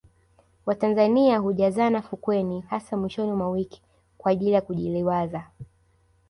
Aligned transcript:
watanzania 0.65 1.37
hujazana 1.39 2.01
fukweni 2.01 2.61
hasa 2.61 2.97
mwishoni 2.97 3.31
mwa 3.31 3.49
wiki 3.51 3.81
kwa 4.17 4.31
ajili 4.31 4.51
ya 4.51 4.61
kujiliwaza 4.61 5.43